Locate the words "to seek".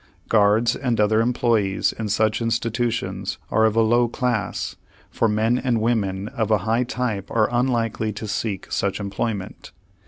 8.13-8.71